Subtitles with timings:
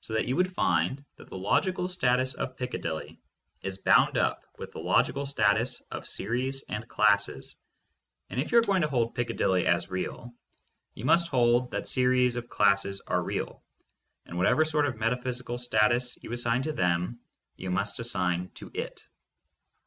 [0.00, 3.20] So that you would find that the logical status of Piccadilly
[3.62, 7.54] is bound up with the logical status of series and classes,
[8.30, 10.32] and if you are going to hold Piccadilly as real,
[10.94, 13.62] you must hold that series of classes are real,
[14.24, 17.20] and whatever sort of metaphysical status you assign to them,
[17.58, 19.06] you must assign to it.